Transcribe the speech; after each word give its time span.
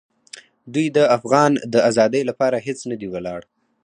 دوی 0.73 0.87
د 0.97 0.99
افغان 1.17 1.51
د 1.73 1.75
آزادۍ 1.89 2.21
لپاره 2.29 2.57
هېڅ 2.67 2.79
نه 2.91 2.95
دي 3.01 3.07
ولاړ. 3.13 3.41